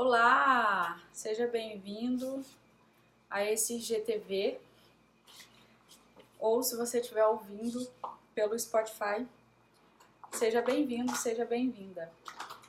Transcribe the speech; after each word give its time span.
Olá, 0.00 1.02
seja 1.12 1.48
bem-vindo 1.48 2.44
a 3.28 3.42
esse 3.42 3.80
GTV. 3.80 4.60
Ou 6.38 6.62
se 6.62 6.76
você 6.76 7.00
estiver 7.00 7.26
ouvindo 7.26 7.84
pelo 8.32 8.56
Spotify, 8.56 9.26
seja 10.30 10.62
bem-vindo, 10.62 11.16
seja 11.16 11.44
bem-vinda. 11.44 12.12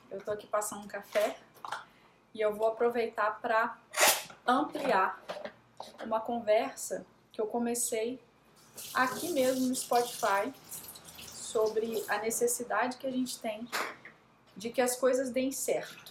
Eu 0.10 0.20
tô 0.22 0.32
aqui 0.32 0.48
passando 0.48 0.86
um 0.86 0.88
café 0.88 1.38
e 2.34 2.42
eu 2.42 2.52
vou 2.52 2.68
aproveitar 2.68 3.40
para 3.40 3.78
ampliar 4.48 5.24
uma 6.04 6.20
conversa 6.20 7.06
que 7.32 7.40
eu 7.40 7.46
comecei 7.46 8.20
aqui 8.92 9.30
mesmo 9.30 9.68
no 9.68 9.76
Spotify 9.76 10.52
sobre 11.28 12.04
a 12.08 12.18
necessidade 12.18 12.98
que 12.98 13.06
a 13.06 13.12
gente 13.12 13.38
tem 13.38 13.68
de 14.58 14.72
que 14.72 14.82
as 14.82 14.96
coisas 14.96 15.30
deem 15.30 15.52
certo. 15.52 16.09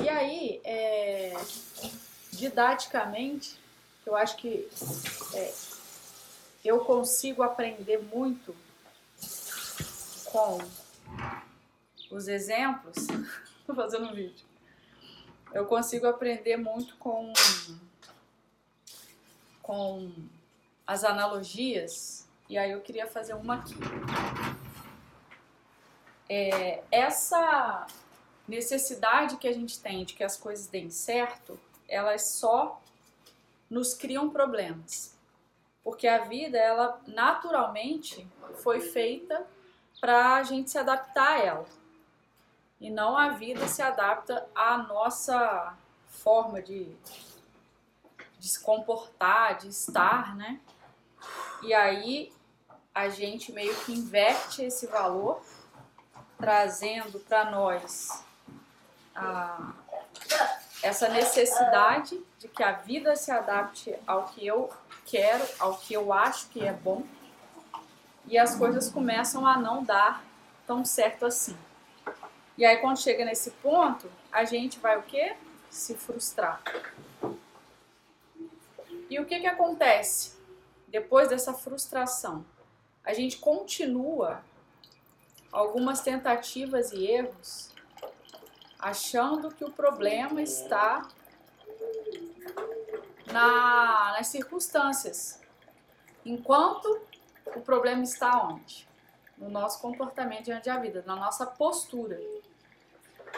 E 0.00 0.08
aí, 0.08 0.60
é, 0.64 1.34
didaticamente, 2.30 3.58
eu 4.06 4.16
acho 4.16 4.36
que 4.36 4.68
é, 5.34 5.54
eu 6.64 6.80
consigo 6.80 7.42
aprender 7.42 7.98
muito 7.98 8.54
com 10.26 10.58
os 12.10 12.28
exemplos. 12.28 12.96
Estou 13.60 13.74
fazendo 13.74 14.08
um 14.08 14.14
vídeo. 14.14 14.46
Eu 15.52 15.66
consigo 15.66 16.06
aprender 16.06 16.56
muito 16.56 16.96
com, 16.96 17.32
com 19.62 20.10
as 20.86 21.04
analogias. 21.04 22.26
E 22.48 22.56
aí 22.56 22.70
eu 22.70 22.80
queria 22.80 23.06
fazer 23.06 23.34
uma 23.34 23.56
aqui. 23.56 23.74
É, 26.28 26.82
essa 26.90 27.86
necessidade 28.46 29.36
que 29.36 29.48
a 29.48 29.52
gente 29.52 29.80
tem 29.80 30.04
de 30.04 30.14
que 30.14 30.24
as 30.24 30.36
coisas 30.36 30.66
deem 30.66 30.90
certo, 30.90 31.58
elas 31.88 32.32
só 32.32 32.80
nos 33.68 33.94
criam 33.94 34.30
problemas. 34.30 35.16
Porque 35.82 36.06
a 36.06 36.18
vida, 36.24 36.58
ela 36.58 37.00
naturalmente 37.06 38.26
foi 38.62 38.80
feita 38.80 39.46
para 40.00 40.36
a 40.36 40.42
gente 40.42 40.70
se 40.70 40.78
adaptar 40.78 41.28
a 41.28 41.38
ela. 41.38 41.66
E 42.80 42.90
não 42.90 43.16
a 43.16 43.30
vida 43.30 43.66
se 43.68 43.80
adapta 43.80 44.48
à 44.54 44.78
nossa 44.78 45.76
forma 46.08 46.60
de, 46.60 46.84
de 48.38 48.48
se 48.48 48.60
comportar, 48.60 49.58
de 49.58 49.68
estar, 49.68 50.36
né? 50.36 50.60
E 51.62 51.72
aí 51.72 52.32
a 52.94 53.08
gente 53.08 53.52
meio 53.52 53.74
que 53.84 53.92
inverte 53.92 54.64
esse 54.64 54.86
valor, 54.86 55.40
trazendo 56.36 57.20
para 57.20 57.50
nós 57.50 58.24
a, 59.14 59.72
essa 60.82 61.08
necessidade 61.08 62.20
de 62.38 62.48
que 62.48 62.62
a 62.62 62.72
vida 62.72 63.14
se 63.16 63.30
adapte 63.30 63.94
ao 64.06 64.24
que 64.28 64.46
eu 64.46 64.70
quero, 65.06 65.44
ao 65.58 65.76
que 65.76 65.94
eu 65.94 66.12
acho 66.12 66.48
que 66.48 66.64
é 66.64 66.72
bom, 66.72 67.04
e 68.26 68.38
as 68.38 68.54
coisas 68.54 68.88
começam 68.88 69.46
a 69.46 69.56
não 69.56 69.82
dar 69.82 70.24
tão 70.66 70.84
certo 70.84 71.26
assim. 71.26 71.56
E 72.56 72.64
aí 72.64 72.78
quando 72.78 73.00
chega 73.00 73.24
nesse 73.24 73.50
ponto, 73.50 74.10
a 74.30 74.44
gente 74.44 74.78
vai 74.78 74.98
o 74.98 75.02
quê? 75.02 75.34
Se 75.70 75.94
frustrar. 75.94 76.62
E 79.08 79.18
o 79.18 79.26
que 79.26 79.40
que 79.40 79.46
acontece 79.46 80.38
depois 80.88 81.28
dessa 81.28 81.52
frustração? 81.52 82.44
A 83.04 83.12
gente 83.12 83.38
continua 83.38 84.42
algumas 85.50 86.00
tentativas 86.00 86.92
e 86.92 87.06
erros 87.06 87.71
achando 88.82 89.54
que 89.54 89.64
o 89.64 89.70
problema 89.70 90.42
está 90.42 91.06
na, 93.32 94.14
nas 94.16 94.26
circunstâncias. 94.26 95.40
Enquanto 96.24 97.00
o 97.54 97.60
problema 97.60 98.02
está 98.02 98.42
onde? 98.42 98.88
No 99.38 99.48
nosso 99.48 99.80
comportamento 99.80 100.46
diante 100.46 100.66
da 100.66 100.78
vida, 100.78 101.04
na 101.06 101.14
nossa 101.14 101.46
postura. 101.46 102.20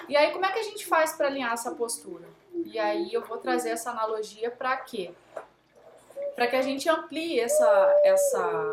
E 0.08 0.16
aí, 0.16 0.32
como 0.32 0.46
é 0.46 0.52
que 0.52 0.58
a 0.58 0.62
gente 0.62 0.86
faz 0.86 1.12
para 1.12 1.28
alinhar 1.28 1.52
essa 1.52 1.72
postura? 1.72 2.26
E 2.64 2.78
aí, 2.78 3.12
eu 3.12 3.22
vou 3.22 3.36
trazer 3.36 3.70
essa 3.70 3.90
analogia 3.90 4.50
para 4.50 4.76
quê? 4.78 5.14
Para 6.34 6.46
que 6.46 6.56
a 6.56 6.62
gente 6.62 6.88
amplie 6.88 7.38
essa, 7.38 8.00
essa 8.02 8.64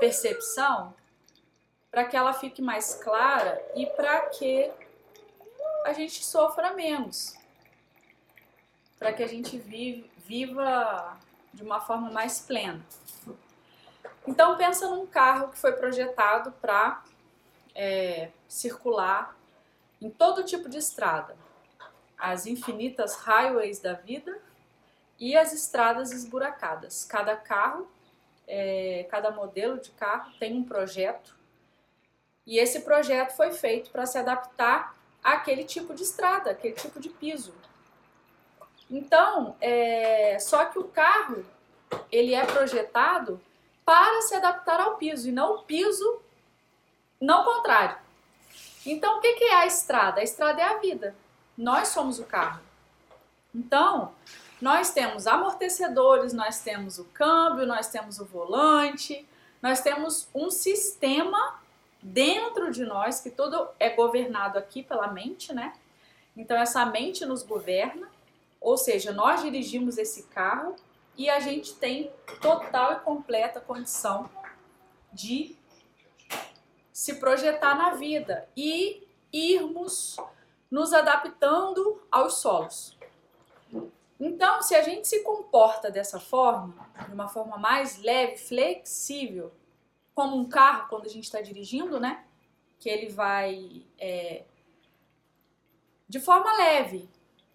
percepção, 0.00 0.94
para 1.90 2.04
que 2.04 2.16
ela 2.16 2.32
fique 2.32 2.60
mais 2.60 2.94
clara 2.94 3.62
e 3.74 3.86
para 3.86 4.22
que 4.22 4.70
a 5.88 5.92
gente 5.92 6.24
sofra 6.24 6.74
menos. 6.74 7.34
Para 8.98 9.12
que 9.12 9.22
a 9.22 9.26
gente 9.26 9.58
viva 9.58 11.18
de 11.52 11.62
uma 11.62 11.80
forma 11.80 12.10
mais 12.10 12.40
plena. 12.40 12.84
Então 14.26 14.56
pensa 14.56 14.88
num 14.88 15.06
carro 15.06 15.48
que 15.48 15.58
foi 15.58 15.72
projetado 15.72 16.52
para 16.60 17.02
é, 17.74 18.30
circular 18.46 19.34
em 20.00 20.10
todo 20.10 20.44
tipo 20.44 20.68
de 20.68 20.76
estrada. 20.76 21.36
As 22.18 22.46
infinitas 22.46 23.14
highways 23.16 23.80
da 23.80 23.94
vida 23.94 24.38
e 25.18 25.36
as 25.36 25.52
estradas 25.52 26.12
esburacadas. 26.12 27.04
Cada 27.04 27.36
carro, 27.36 27.88
é, 28.46 29.06
cada 29.10 29.30
modelo 29.30 29.80
de 29.80 29.90
carro 29.92 30.32
tem 30.38 30.56
um 30.58 30.64
projeto 30.64 31.34
e 32.46 32.58
esse 32.58 32.80
projeto 32.80 33.36
foi 33.36 33.52
feito 33.52 33.90
para 33.90 34.04
se 34.06 34.18
adaptar 34.18 34.97
àquele 35.22 35.64
tipo 35.64 35.94
de 35.94 36.02
estrada, 36.02 36.50
aquele 36.50 36.74
tipo 36.74 37.00
de 37.00 37.08
piso. 37.08 37.54
Então, 38.90 39.56
é, 39.60 40.38
só 40.38 40.64
que 40.66 40.78
o 40.78 40.84
carro 40.84 41.44
ele 42.10 42.34
é 42.34 42.44
projetado 42.44 43.40
para 43.84 44.22
se 44.22 44.34
adaptar 44.34 44.80
ao 44.80 44.96
piso 44.96 45.28
e 45.28 45.32
não 45.32 45.54
o 45.54 45.62
piso, 45.62 46.20
não 47.20 47.42
o 47.42 47.44
contrário. 47.44 47.96
Então, 48.84 49.18
o 49.18 49.20
que 49.20 49.44
é 49.44 49.54
a 49.54 49.66
estrada? 49.66 50.20
A 50.20 50.24
estrada 50.24 50.60
é 50.60 50.64
a 50.64 50.78
vida. 50.78 51.14
Nós 51.56 51.88
somos 51.88 52.18
o 52.18 52.24
carro. 52.24 52.60
Então, 53.54 54.12
nós 54.60 54.90
temos 54.90 55.26
amortecedores, 55.26 56.32
nós 56.32 56.60
temos 56.60 56.98
o 56.98 57.04
câmbio, 57.04 57.66
nós 57.66 57.88
temos 57.88 58.18
o 58.18 58.24
volante, 58.24 59.26
nós 59.62 59.80
temos 59.80 60.28
um 60.34 60.50
sistema 60.50 61.60
dentro 62.02 62.70
de 62.70 62.84
nós 62.84 63.20
que 63.20 63.30
tudo 63.30 63.68
é 63.78 63.90
governado 63.90 64.58
aqui 64.58 64.82
pela 64.82 65.08
mente, 65.08 65.52
né? 65.52 65.72
Então 66.36 66.56
essa 66.56 66.84
mente 66.86 67.26
nos 67.26 67.42
governa, 67.42 68.08
ou 68.60 68.76
seja, 68.76 69.12
nós 69.12 69.42
dirigimos 69.42 69.98
esse 69.98 70.24
carro 70.24 70.76
e 71.16 71.28
a 71.28 71.40
gente 71.40 71.74
tem 71.74 72.12
total 72.40 72.92
e 72.92 73.00
completa 73.00 73.60
condição 73.60 74.30
de 75.12 75.56
se 76.92 77.14
projetar 77.14 77.76
na 77.76 77.94
vida 77.94 78.48
e 78.56 79.06
irmos 79.32 80.16
nos 80.70 80.92
adaptando 80.92 82.02
aos 82.10 82.40
solos. 82.40 82.96
Então, 84.20 84.60
se 84.62 84.74
a 84.74 84.82
gente 84.82 85.06
se 85.06 85.22
comporta 85.22 85.90
dessa 85.90 86.18
forma, 86.18 86.74
de 87.06 87.14
uma 87.14 87.28
forma 87.28 87.56
mais 87.56 87.98
leve, 88.02 88.36
flexível, 88.36 89.52
como 90.18 90.36
um 90.36 90.48
carro 90.48 90.88
quando 90.88 91.06
a 91.06 91.08
gente 91.08 91.26
está 91.26 91.40
dirigindo, 91.40 92.00
né? 92.00 92.24
Que 92.80 92.88
ele 92.88 93.08
vai 93.08 93.86
é, 93.96 94.42
de 96.08 96.18
forma 96.18 96.52
leve, 96.56 97.08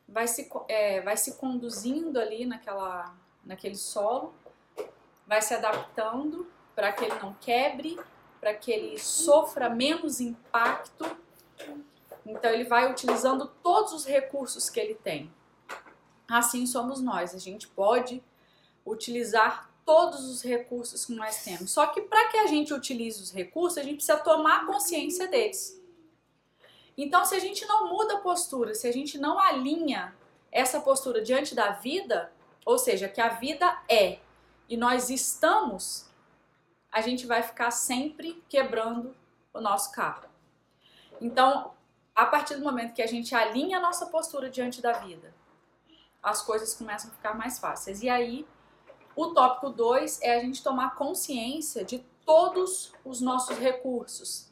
vai 0.07 0.29
se, 0.29 0.49
é, 0.69 1.01
vai 1.01 1.17
se 1.17 1.35
conduzindo 1.35 2.17
ali 2.17 2.45
naquela, 2.45 3.13
naquele 3.43 3.75
solo, 3.75 4.33
vai 5.27 5.41
se 5.41 5.53
adaptando 5.53 6.49
para 6.73 6.93
que 6.93 7.03
ele 7.03 7.15
não 7.15 7.33
quebre, 7.33 7.99
para 8.39 8.53
que 8.53 8.71
ele 8.71 8.97
sofra 8.97 9.69
menos 9.69 10.21
impacto. 10.21 11.05
Então 12.25 12.49
ele 12.49 12.63
vai 12.63 12.89
utilizando 12.89 13.45
todos 13.61 13.91
os 13.91 14.05
recursos 14.05 14.69
que 14.69 14.79
ele 14.79 14.95
tem. 14.95 15.29
Assim 16.29 16.65
somos 16.65 17.01
nós, 17.01 17.35
a 17.35 17.39
gente 17.39 17.67
pode 17.67 18.23
utilizar 18.85 19.69
todos 19.85 20.29
os 20.29 20.41
recursos 20.41 21.05
que 21.05 21.13
nós 21.13 21.43
temos. 21.43 21.71
Só 21.71 21.87
que 21.87 22.01
para 22.01 22.29
que 22.29 22.37
a 22.37 22.47
gente 22.47 22.73
utilize 22.73 23.21
os 23.21 23.31
recursos, 23.31 23.77
a 23.77 23.83
gente 23.83 23.95
precisa 23.95 24.17
tomar 24.17 24.65
consciência 24.65 25.27
deles. 25.27 25.81
Então, 26.97 27.25
se 27.25 27.35
a 27.35 27.39
gente 27.39 27.65
não 27.65 27.89
muda 27.89 28.15
a 28.15 28.19
postura, 28.19 28.75
se 28.75 28.87
a 28.87 28.91
gente 28.91 29.17
não 29.17 29.39
alinha 29.39 30.15
essa 30.51 30.79
postura 30.79 31.21
diante 31.21 31.55
da 31.55 31.71
vida, 31.71 32.31
ou 32.65 32.77
seja, 32.77 33.09
que 33.09 33.19
a 33.19 33.29
vida 33.29 33.81
é 33.89 34.19
e 34.69 34.77
nós 34.77 35.09
estamos, 35.09 36.05
a 36.91 37.01
gente 37.01 37.25
vai 37.25 37.41
ficar 37.41 37.71
sempre 37.71 38.43
quebrando 38.47 39.15
o 39.53 39.59
nosso 39.59 39.91
carro. 39.91 40.29
Então, 41.19 41.73
a 42.15 42.25
partir 42.25 42.55
do 42.55 42.63
momento 42.63 42.93
que 42.93 43.01
a 43.01 43.07
gente 43.07 43.33
alinha 43.33 43.79
a 43.79 43.81
nossa 43.81 44.05
postura 44.05 44.49
diante 44.49 44.81
da 44.81 44.93
vida, 44.93 45.33
as 46.21 46.41
coisas 46.41 46.73
começam 46.75 47.09
a 47.09 47.13
ficar 47.13 47.33
mais 47.35 47.59
fáceis. 47.59 48.01
E 48.01 48.09
aí, 48.09 48.47
o 49.15 49.27
tópico 49.27 49.69
2 49.69 50.21
é 50.21 50.35
a 50.35 50.39
gente 50.39 50.63
tomar 50.63 50.95
consciência 50.95 51.83
de 51.83 51.99
todos 52.25 52.93
os 53.05 53.21
nossos 53.21 53.57
recursos. 53.57 54.51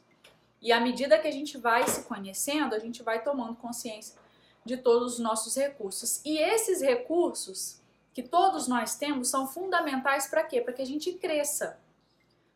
E 0.60 0.70
à 0.70 0.80
medida 0.80 1.18
que 1.18 1.26
a 1.26 1.32
gente 1.32 1.58
vai 1.58 1.86
se 1.88 2.04
conhecendo, 2.04 2.74
a 2.74 2.78
gente 2.78 3.02
vai 3.02 3.22
tomando 3.22 3.56
consciência 3.56 4.16
de 4.64 4.76
todos 4.76 5.14
os 5.14 5.18
nossos 5.18 5.56
recursos. 5.56 6.20
E 6.24 6.38
esses 6.38 6.80
recursos 6.80 7.80
que 8.12 8.22
todos 8.22 8.68
nós 8.68 8.94
temos 8.94 9.28
são 9.28 9.48
fundamentais 9.48 10.28
para 10.28 10.44
quê? 10.44 10.60
Para 10.60 10.72
que 10.72 10.82
a 10.82 10.86
gente 10.86 11.12
cresça, 11.14 11.80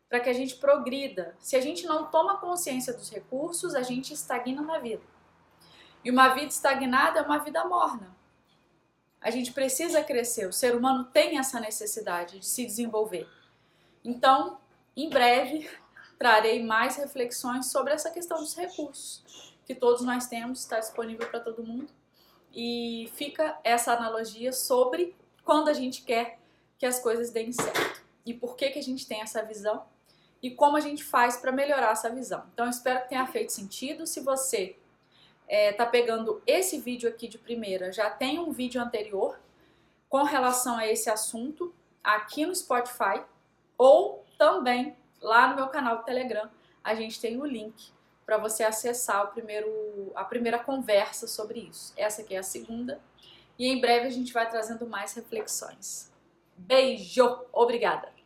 para 0.07 0.19
que 0.19 0.29
a 0.29 0.33
gente 0.33 0.55
progrida. 0.55 1.35
Se 1.39 1.55
a 1.55 1.61
gente 1.61 1.85
não 1.85 2.05
toma 2.05 2.37
consciência 2.37 2.93
dos 2.93 3.09
recursos, 3.09 3.75
a 3.75 3.81
gente 3.81 4.13
estagna 4.13 4.61
na 4.61 4.79
vida. 4.79 5.03
E 6.05 6.09
uma 6.09 6.29
vida 6.29 6.47
estagnada 6.47 7.19
é 7.19 7.23
uma 7.23 7.39
vida 7.39 7.65
morna. 7.65 8.15
A 9.21 9.31
gente 9.31 9.51
precisa 9.51 10.03
crescer, 10.03 10.47
o 10.47 10.53
ser 10.53 10.75
humano 10.75 11.05
tem 11.05 11.37
essa 11.37 11.59
necessidade 11.59 12.39
de 12.39 12.45
se 12.45 12.65
desenvolver. 12.65 13.27
Então, 14.03 14.59
em 14.95 15.09
breve, 15.09 15.69
trarei 16.17 16.63
mais 16.63 16.95
reflexões 16.95 17.67
sobre 17.67 17.93
essa 17.93 18.09
questão 18.09 18.37
dos 18.37 18.55
recursos 18.55 19.23
que 19.67 19.75
todos 19.75 20.01
nós 20.01 20.27
temos, 20.27 20.61
está 20.61 20.79
disponível 20.79 21.27
para 21.29 21.41
todo 21.41 21.61
mundo. 21.61 21.91
E 22.55 23.11
fica 23.15 23.59
essa 23.65 23.91
analogia 23.91 24.53
sobre 24.53 25.13
quando 25.43 25.67
a 25.67 25.73
gente 25.73 26.03
quer 26.03 26.39
que 26.79 26.85
as 26.85 26.99
coisas 26.99 27.29
deem 27.29 27.51
certo 27.51 28.01
e 28.25 28.33
por 28.33 28.55
que, 28.55 28.69
que 28.69 28.79
a 28.79 28.83
gente 28.83 29.05
tem 29.05 29.21
essa 29.21 29.43
visão 29.43 29.83
e 30.41 30.51
como 30.51 30.77
a 30.77 30.79
gente 30.79 31.03
faz 31.03 31.35
para 31.35 31.51
melhorar 31.51 31.91
essa 31.91 32.09
visão. 32.09 32.45
Então, 32.53 32.69
espero 32.69 33.01
que 33.01 33.09
tenha 33.09 33.27
feito 33.27 33.51
sentido. 33.51 34.07
Se 34.07 34.21
você 34.21 34.77
é, 35.47 35.71
pegando 35.85 36.41
esse 36.45 36.79
vídeo 36.79 37.07
aqui 37.09 37.27
de 37.27 37.37
primeira, 37.37 37.91
já 37.91 38.09
tem 38.09 38.39
um 38.39 38.51
vídeo 38.51 38.81
anterior 38.81 39.39
com 40.09 40.23
relação 40.23 40.77
a 40.77 40.87
esse 40.87 41.09
assunto 41.09 41.73
aqui 42.03 42.45
no 42.45 42.55
Spotify 42.55 43.21
ou 43.77 44.25
também 44.37 44.95
lá 45.21 45.47
no 45.47 45.55
meu 45.55 45.67
canal 45.67 45.97
do 45.97 46.03
Telegram. 46.03 46.49
A 46.83 46.95
gente 46.95 47.19
tem 47.19 47.39
o 47.39 47.45
link 47.45 47.91
para 48.25 48.37
você 48.37 48.63
acessar 48.63 49.25
o 49.25 49.27
primeiro, 49.29 50.11
a 50.15 50.25
primeira 50.25 50.59
conversa 50.59 51.27
sobre 51.27 51.59
isso. 51.59 51.93
Essa 51.95 52.21
aqui 52.21 52.35
é 52.35 52.39
a 52.39 52.43
segunda. 52.43 52.99
E 53.57 53.67
em 53.67 53.79
breve 53.79 54.07
a 54.07 54.11
gente 54.11 54.33
vai 54.33 54.49
trazendo 54.49 54.85
mais 54.85 55.13
reflexões. 55.13 56.11
Beijo! 56.57 57.45
Obrigada! 57.53 58.16